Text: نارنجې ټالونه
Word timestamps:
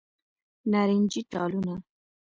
نارنجې 0.71 1.21
ټالونه 1.31 1.75